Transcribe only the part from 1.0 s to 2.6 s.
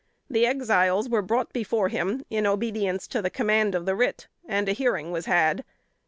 were brought before him in